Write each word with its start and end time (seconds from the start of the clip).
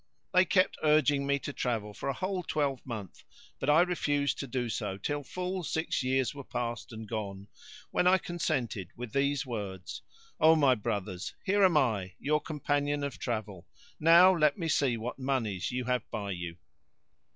They 0.33 0.45
kept 0.45 0.77
urging 0.81 1.27
me 1.27 1.37
to 1.37 1.53
travel 1.53 1.93
for 1.93 2.09
a 2.09 2.13
whole 2.13 2.41
twelvemonth, 2.41 3.23
but 3.59 3.69
I 3.69 3.81
refused 3.81 4.39
to 4.39 4.47
do 4.47 4.67
so 4.67 4.97
till 4.97 5.21
full 5.21 5.61
six 5.61 6.01
years 6.01 6.33
were 6.33 6.43
past 6.43 6.91
and 6.91 7.07
gone 7.07 7.49
when 7.91 8.07
I 8.07 8.17
consented 8.17 8.89
with 8.97 9.13
these 9.13 9.45
words, 9.45 10.01
"O 10.39 10.55
my 10.55 10.73
brothers, 10.73 11.35
here 11.45 11.63
am 11.63 11.77
I, 11.77 12.13
your 12.17 12.41
companion 12.41 13.03
of 13.03 13.19
travel: 13.19 13.67
now 13.99 14.35
let 14.35 14.57
me 14.57 14.67
see 14.67 14.97
what 14.97 15.19
monies 15.19 15.69
you 15.69 15.85
have 15.85 16.09
by 16.09 16.31
you." 16.31 16.57